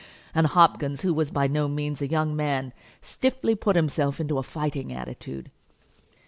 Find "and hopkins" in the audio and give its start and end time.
0.33-1.03